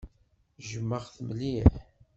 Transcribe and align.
Jjmeɣ-t 0.65 1.17
mliḥ. 1.27 1.73